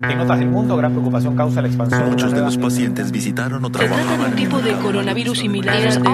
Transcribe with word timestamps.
En 0.00 0.20
otras 0.20 0.38
del 0.38 0.48
mundo, 0.48 0.76
gran 0.76 0.92
preocupación 0.92 1.34
causa 1.34 1.60
la 1.60 1.66
expansión. 1.66 2.10
Muchos 2.10 2.30
de 2.30 2.40
los 2.40 2.56
pacientes 2.56 3.10
visitaron 3.10 3.64
o 3.64 3.66
Se 3.66 3.72
trata 3.72 3.96
de 3.96 4.02
trabajaban 4.04 4.30
un 4.30 4.36
tipo 4.36 4.60
de 4.60 4.74
coronavirus 4.74 5.38
similar 5.40 5.76
al. 5.76 6.04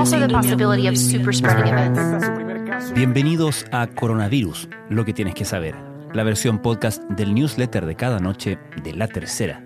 Bienvenidos 2.95 3.67
a 3.73 3.87
Coronavirus, 3.89 4.71
lo 4.89 5.05
que 5.05 5.13
tienes 5.13 5.35
que 5.35 5.45
saber, 5.45 5.77
la 6.15 6.23
versión 6.23 6.61
podcast 6.61 7.03
del 7.11 7.35
newsletter 7.35 7.85
de 7.85 7.95
cada 7.95 8.21
noche 8.21 8.59
de 8.83 8.95
La 8.95 9.07
Tercera, 9.07 9.63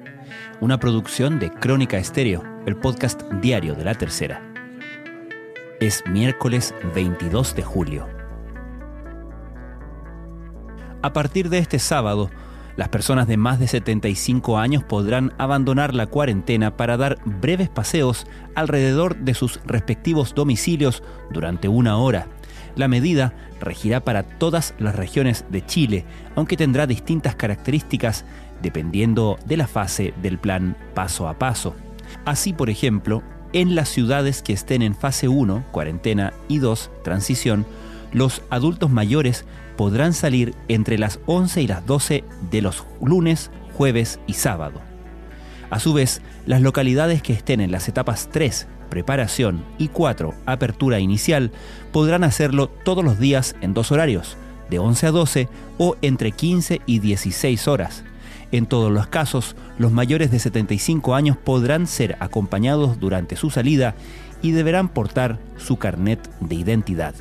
una 0.61 0.81
producción 0.81 1.39
de 1.39 1.51
Crónica 1.51 1.99
Estéreo, 1.99 2.43
el 2.67 2.75
podcast 2.75 3.23
diario 3.35 3.77
de 3.77 3.85
La 3.85 3.95
Tercera. 3.95 4.43
Es 5.79 6.03
miércoles 6.09 6.75
22 6.93 7.55
de 7.55 7.63
julio. 7.63 8.09
A 11.03 11.13
partir 11.13 11.51
de 11.51 11.59
este 11.59 11.79
sábado, 11.79 12.33
las 12.79 12.91
personas 12.91 13.27
de 13.27 13.37
más 13.37 13.59
de 13.59 13.67
75 13.67 14.57
años 14.57 14.85
podrán 14.85 15.33
abandonar 15.37 15.97
la 15.97 16.07
cuarentena 16.07 16.77
para 16.77 16.97
dar 16.97 17.19
breves 17.25 17.69
paseos 17.69 18.25
alrededor 18.55 19.17
de 19.17 19.35
sus 19.35 19.59
respectivos 19.67 20.33
domicilios 20.33 21.03
durante 21.33 21.67
una 21.67 21.99
hora. 21.99 22.29
La 22.77 22.87
medida 22.87 23.35
regirá 23.61 24.05
para 24.05 24.23
todas 24.23 24.77
las 24.79 24.95
regiones 24.95 25.45
de 25.51 25.67
Chile, 25.67 26.05
aunque 26.37 26.57
tendrá 26.57 26.87
distintas 26.87 27.35
características 27.35 28.25
dependiendo 28.63 29.41
de 29.45 29.57
la 29.57 29.67
fase 29.67 30.15
del 30.23 30.39
plan 30.39 30.77
paso 30.95 31.27
a 31.27 31.37
paso. 31.37 31.75
Así, 32.27 32.53
por 32.53 32.71
ejemplo, 32.71 33.25
en 33.53 33.75
las 33.75 33.89
ciudades 33.89 34.41
que 34.41 34.53
estén 34.53 34.83
en 34.83 34.95
fase 34.95 35.27
1, 35.27 35.65
cuarentena, 35.73 36.33
y 36.47 36.59
2, 36.59 36.93
transición, 37.03 37.67
los 38.13 38.43
adultos 38.51 38.91
mayores 38.91 39.45
podrán 39.77 40.13
salir 40.13 40.55
entre 40.69 40.99
las 40.99 41.21
11 41.27 41.63
y 41.63 41.67
las 41.67 41.87
12 41.87 42.25
de 42.51 42.63
los 42.63 42.85
lunes, 43.01 43.51
jueves 43.75 44.19
y 44.27 44.35
sábado. 44.35 44.81
A 45.71 45.81
su 45.81 45.93
vez, 45.93 46.23
las 46.47 46.63
localidades 46.63 47.23
que 47.23 47.33
estén 47.33 47.61
en 47.61 47.71
las 47.71 47.89
etapas 47.89 48.29
3, 48.33 48.67
preparación, 48.89 49.65
y 49.77 49.89
4, 49.89 50.35
apertura 50.47 50.99
inicial, 50.99 51.53
podrán 51.93 52.25
hacerlo 52.25 52.69
todos 52.69 53.05
los 53.05 53.19
días 53.19 53.55
en 53.61 53.75
dos 53.75 53.93
horarios, 53.93 54.37
de 54.71 54.79
11 54.79 55.07
a 55.07 55.11
12 55.11 55.49
o 55.79 55.97
entre 56.03 56.33
15 56.33 56.81
y 56.87 56.99
16 57.01 57.69
horas. 57.69 58.05
En 58.51 58.67
todos 58.67 58.91
los 58.91 59.07
casos, 59.09 59.57
los 59.79 59.93
mayores 59.93 60.31
de 60.31 60.39
75 60.39 61.15
años 61.15 61.37
podrán 61.37 61.87
ser 61.87 62.17
acompañados 62.21 62.99
durante 62.99 63.37
su 63.37 63.51
salida 63.51 63.95
y 64.41 64.53
deberán 64.53 64.89
portar 64.89 65.39
su 65.59 65.77
carnet 65.77 66.31
de 66.41 66.55
identidad. 66.55 67.15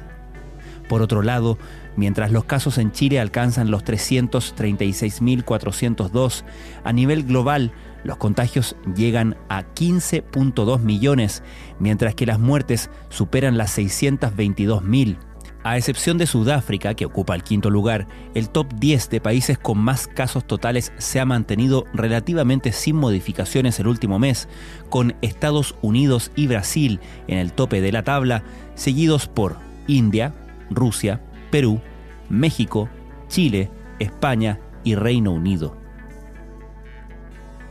Por 0.88 1.02
otro 1.02 1.22
lado, 1.22 1.58
mientras 1.96 2.32
los 2.32 2.46
casos 2.46 2.78
en 2.78 2.92
Chile 2.92 3.20
alcanzan 3.20 3.72
los 3.72 3.84
336.402, 3.84 6.44
a 6.84 6.94
nivel 6.94 7.24
global 7.24 7.74
los 8.04 8.18
contagios 8.18 8.76
llegan 8.96 9.36
a 9.50 9.64
15.2 9.64 10.80
millones, 10.80 11.44
mientras 11.80 12.14
que 12.16 12.26
las 12.26 12.40
muertes 12.40 12.90
superan 13.10 13.58
las 13.58 13.78
622.000. 13.78 15.18
A 15.64 15.76
excepción 15.76 16.18
de 16.18 16.28
Sudáfrica, 16.28 16.94
que 16.94 17.06
ocupa 17.06 17.36
el 17.36 17.44
quinto 17.44 17.70
lugar, 17.70 18.08
el 18.34 18.50
top 18.50 18.74
10 18.76 19.10
de 19.10 19.20
países 19.20 19.58
con 19.58 19.78
más 19.78 20.08
casos 20.08 20.48
totales 20.48 20.94
se 20.98 21.20
ha 21.20 21.26
mantenido 21.26 21.84
relativamente 21.94 22.72
sin 22.72 22.96
modificaciones 22.96 23.78
el 23.82 23.88
último 23.88 24.18
mes, 24.18 24.48
con 24.90 25.18
Estados 25.22 25.76
Unidos 25.82 26.32
y 26.38 26.48
Brasil 26.48 27.02
en 27.28 27.40
el 27.40 27.52
tope 27.52 27.82
de 27.82 27.92
la 27.92 28.04
tabla, 28.04 28.44
seguidos 28.76 29.28
por 29.28 29.58
India, 29.88 30.34
Rusia, 30.70 31.22
Perú, 31.52 31.82
México, 32.30 32.90
Chile, 33.28 33.70
España 34.00 34.60
y 34.84 34.96
Reino 34.96 35.32
Unido. 35.32 35.76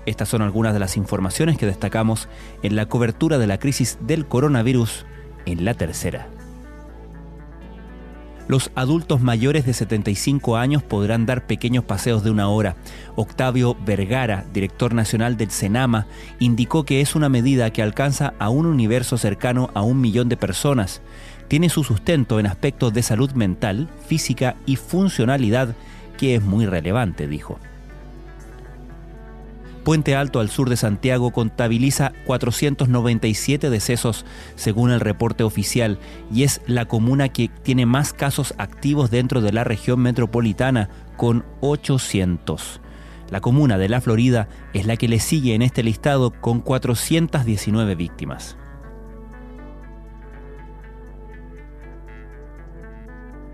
Estas 0.07 0.29
son 0.29 0.43
algunas 0.43 0.73
de 0.73 0.79
las 0.79 0.97
informaciones 0.97 1.59
que 1.59 1.67
destacamos 1.67 2.29
en 2.63 2.77
la 2.77 2.87
cobertura 2.87 3.39
de 3.39 3.49
la 3.49 3.59
crisis 3.59 3.99
del 4.01 4.27
coronavirus 4.27 5.05
en 5.47 5.65
la 5.65 5.75
tercera. 5.75 6.29
Los 8.49 8.71
adultos 8.77 9.21
mayores 9.21 9.67
de 9.67 9.75
75 9.75 10.57
años 10.57 10.85
podrán 10.85 11.27
dar 11.27 11.47
pequeños 11.47 11.83
paseos 11.83 12.23
de 12.23 12.31
una 12.31 12.49
hora. 12.49 12.77
Octavio 13.17 13.77
Vergara, 13.85 14.45
director 14.53 14.95
nacional 14.95 15.37
del 15.37 15.51
Senama, 15.51 16.07
indicó 16.39 16.85
que 16.85 17.01
es 17.01 17.17
una 17.17 17.29
medida 17.29 17.73
que 17.73 17.83
alcanza 17.83 18.35
a 18.39 18.49
un 18.49 18.67
universo 18.67 19.19
cercano 19.19 19.71
a 19.75 19.83
un 19.83 20.01
millón 20.01 20.29
de 20.29 20.37
personas. 20.37 21.03
Tiene 21.49 21.69
su 21.69 21.85
sustento 21.85 22.41
en 22.41 22.47
aspectos 22.47 22.93
de 22.93 23.03
salud 23.03 23.33
mental, 23.33 23.89
física 24.07 24.57
y 24.67 24.77
funcionalidad, 24.77 25.75
que 26.19 26.35
es 26.35 26.43
muy 26.43 26.67
relevante, 26.67 27.29
dijo. 27.29 27.59
Puente 29.87 30.17
Alto 30.17 30.41
al 30.41 30.51
sur 30.51 30.69
de 30.69 30.77
Santiago 30.77 31.31
contabiliza 31.31 32.13
497 32.25 33.71
decesos 33.71 34.25
según 34.57 34.91
el 34.91 34.99
reporte 34.99 35.45
oficial 35.45 36.01
y 36.35 36.43
es 36.43 36.61
la 36.67 36.87
comuna 36.87 37.29
que 37.29 37.49
tiene 37.63 37.87
más 37.87 38.13
casos 38.13 38.53
activos 38.59 39.13
dentro 39.13 39.41
de 39.41 39.53
la 39.53 39.63
región 39.63 40.01
metropolitana 40.01 40.89
con 41.17 41.45
800. 41.61 42.81
La 43.31 43.41
comuna 43.41 43.79
de 43.79 43.89
La 43.89 44.01
Florida 44.01 44.49
es 44.73 44.87
la 44.87 44.97
que 44.97 45.07
le 45.07 45.21
sigue 45.21 45.55
en 45.55 45.63
este 45.63 45.85
listado 45.85 46.33
con 46.33 46.63
419 46.63 47.95
víctimas. 47.95 48.57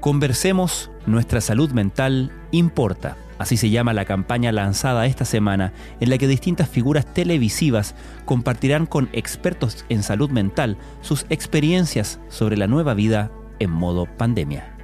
Conversemos, 0.03 0.91
nuestra 1.07 1.41
salud 1.41 1.71
mental 1.71 2.33
importa. 2.51 3.17
Así 3.39 3.57
se 3.57 3.71
llama 3.71 3.93
la 3.93 4.05
campaña 4.05 4.51
lanzada 4.51 5.07
esta 5.07 5.25
semana, 5.25 5.73
en 6.01 6.11
la 6.11 6.19
que 6.19 6.27
distintas 6.27 6.69
figuras 6.69 7.07
televisivas 7.15 7.95
compartirán 8.25 8.87
con 8.87 9.09
expertos 9.13 9.85
en 9.91 10.03
salud 10.03 10.29
mental 10.29 10.77
sus 11.03 11.25
experiencias 11.31 12.19
sobre 12.29 12.57
la 12.57 12.67
nueva 12.67 12.95
vida 12.95 13.31
en 13.61 13.71
modo 13.71 14.07
pandemia. 14.07 14.75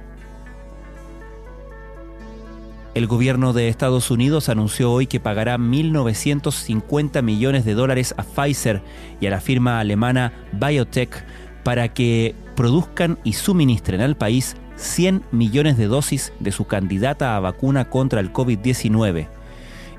El 2.93 3.05
gobierno 3.05 3.51
de 3.51 3.67
Estados 3.67 4.11
Unidos 4.11 4.47
anunció 4.47 4.89
hoy 4.89 5.05
que 5.05 5.19
pagará 5.19 5.57
1.950 5.57 7.21
millones 7.23 7.65
de 7.65 7.73
dólares 7.73 8.15
a 8.15 8.23
Pfizer 8.23 8.81
y 9.19 9.27
a 9.27 9.31
la 9.31 9.41
firma 9.41 9.81
alemana 9.81 10.31
Biotech 10.53 11.25
para 11.63 11.89
que 11.89 12.35
produzcan 12.55 13.17
y 13.23 13.33
suministren 13.33 14.01
al 14.01 14.15
país 14.15 14.55
100 14.77 15.23
millones 15.31 15.77
de 15.77 15.87
dosis 15.87 16.33
de 16.39 16.51
su 16.51 16.65
candidata 16.65 17.35
a 17.35 17.39
vacuna 17.39 17.85
contra 17.85 18.19
el 18.19 18.31
COVID-19. 18.31 19.27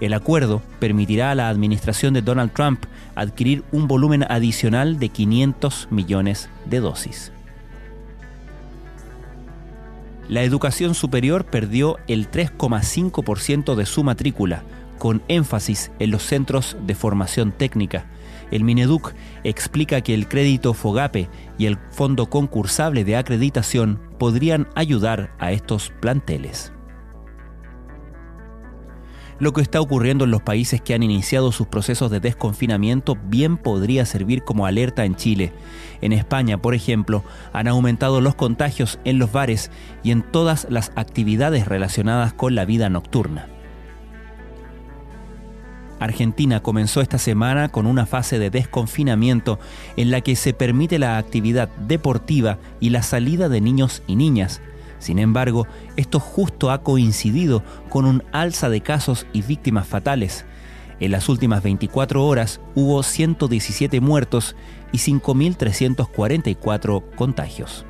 El 0.01 0.15
acuerdo 0.15 0.63
permitirá 0.79 1.31
a 1.31 1.35
la 1.35 1.51
administración 1.51 2.15
de 2.15 2.23
Donald 2.23 2.53
Trump 2.53 2.85
adquirir 3.15 3.65
un 3.71 3.87
volumen 3.87 4.25
adicional 4.25 4.99
de 4.99 5.11
500 5.11 5.89
millones 5.91 6.49
de 6.65 6.81
dosis. 6.81 7.33
La 10.29 10.43
educación 10.43 10.95
superior 10.95 11.45
perdió 11.45 11.99
el 12.07 12.31
3,5% 12.31 13.75
de 13.75 13.85
su 13.85 14.05
matrícula, 14.05 14.63
con 14.99 15.23
énfasis 15.29 15.91
en 15.99 16.13
los 16.13 16.23
centros 16.23 16.77
de 16.87 16.95
formación 16.95 17.53
técnica. 17.53 18.07
El 18.51 18.65
Mineduc 18.65 19.15
explica 19.45 20.01
que 20.01 20.15
el 20.15 20.29
crédito 20.29 20.75
FOGAPE 20.75 21.29
y 21.59 21.67
el 21.67 21.79
fondo 21.91 22.29
concursable 22.29 23.05
de 23.05 23.17
acreditación 23.17 24.01
podrían 24.19 24.69
ayudar 24.75 25.35
a 25.39 25.53
estos 25.53 25.93
planteles. 26.01 26.73
Lo 29.41 29.55
que 29.55 29.63
está 29.63 29.81
ocurriendo 29.81 30.25
en 30.25 30.31
los 30.31 30.43
países 30.43 30.83
que 30.83 30.93
han 30.93 31.03
iniciado 31.03 31.51
sus 31.51 31.67
procesos 31.67 32.11
de 32.11 32.21
desconfinamiento 32.21 33.17
bien 33.25 33.57
podría 33.57 34.05
servir 34.05 34.45
como 34.45 34.67
alerta 34.67 35.07
en 35.07 35.15
Chile. 35.15 35.55
En 36.03 36.13
España, 36.13 36.61
por 36.61 36.75
ejemplo, 36.75 37.25
han 37.55 37.67
aumentado 37.67 38.21
los 38.21 38.35
contagios 38.35 38.99
en 39.05 39.19
los 39.19 39.33
bares 39.33 39.71
y 40.03 40.11
en 40.11 40.31
todas 40.31 40.67
las 40.69 40.93
actividades 40.95 41.67
relacionadas 41.67 42.35
con 42.35 42.55
la 42.55 42.67
vida 42.67 42.91
nocturna. 42.91 43.49
Argentina 46.01 46.61
comenzó 46.61 47.03
esta 47.03 47.19
semana 47.19 47.69
con 47.69 47.87
una 47.87 48.07
fase 48.07 48.39
de 48.39 48.51
desconfinamiento 48.51 49.61
en 49.97 50.11
la 50.11 50.23
que 50.23 50.35
se 50.35 50.55
permite 50.55 50.99
la 50.99 51.19
actividad 51.19 51.69
deportiva 51.87 52.59
y 52.81 52.91
la 52.91 53.03
salida 53.03 53.49
de 53.49 53.61
niños 53.61 54.03
y 54.07 54.17
niñas. 54.17 54.63
Sin 54.99 55.19
embargo, 55.19 55.67
esto 55.97 56.19
justo 56.19 56.71
ha 56.71 56.83
coincidido 56.83 57.63
con 57.89 58.07
un 58.07 58.25
alza 58.33 58.69
de 58.69 58.81
casos 58.81 59.27
y 59.33 59.43
víctimas 59.43 59.87
fatales. 59.87 60.45
En 61.01 61.13
las 61.13 61.29
últimas 61.29 61.63
24 61.63 62.27
horas 62.27 62.61
hubo 62.75 63.03
117 63.03 64.01
muertos 64.01 64.57
y 64.93 64.99
5.344 64.99 67.03
contagios. 67.15 67.85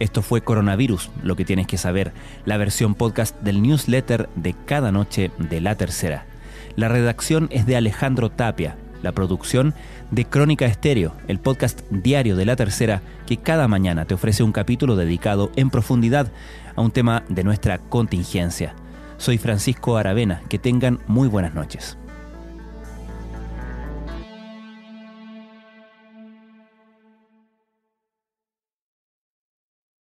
Esto 0.00 0.22
fue 0.22 0.40
Coronavirus, 0.40 1.10
lo 1.22 1.36
que 1.36 1.44
tienes 1.44 1.66
que 1.66 1.78
saber, 1.78 2.12
la 2.44 2.56
versión 2.56 2.94
podcast 2.94 3.38
del 3.42 3.62
newsletter 3.62 4.28
de 4.34 4.54
cada 4.64 4.90
noche 4.90 5.30
de 5.38 5.60
la 5.60 5.76
tercera. 5.76 6.26
La 6.74 6.88
redacción 6.88 7.48
es 7.52 7.66
de 7.66 7.76
Alejandro 7.76 8.30
Tapia, 8.30 8.76
la 9.02 9.12
producción 9.12 9.74
de 10.10 10.24
Crónica 10.24 10.66
Estéreo, 10.66 11.14
el 11.28 11.38
podcast 11.38 11.82
diario 11.90 12.34
de 12.34 12.46
la 12.46 12.56
tercera 12.56 13.02
que 13.26 13.36
cada 13.36 13.68
mañana 13.68 14.06
te 14.06 14.14
ofrece 14.14 14.42
un 14.42 14.52
capítulo 14.52 14.96
dedicado 14.96 15.52
en 15.54 15.70
profundidad 15.70 16.32
a 16.74 16.80
un 16.80 16.90
tema 16.90 17.22
de 17.28 17.44
nuestra 17.44 17.78
contingencia. 17.78 18.74
Soy 19.20 19.36
Francisco 19.36 19.98
Aravena. 19.98 20.40
Que 20.48 20.58
tengan 20.58 20.98
muy 21.06 21.28
buenas 21.28 21.54
noches. 21.54 21.98